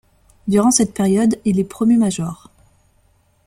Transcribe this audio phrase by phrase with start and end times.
[0.47, 2.49] Durant cette période, il est promu major.